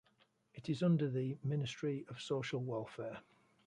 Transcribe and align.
It 0.55 0.67
is 0.67 0.81
under 0.81 1.07
the 1.07 1.37
Ministry 1.43 2.07
of 2.09 2.19
Social 2.19 2.59
Welfare. 2.59 3.19